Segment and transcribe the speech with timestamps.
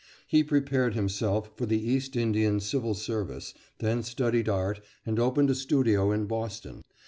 [0.27, 5.53] He prepared himself for the East Indian civil service, then studied art, and opened a
[5.53, 6.83] studio in Boston.